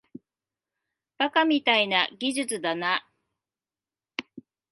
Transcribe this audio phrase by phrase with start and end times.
[1.19, 3.05] バカみたいな技術だな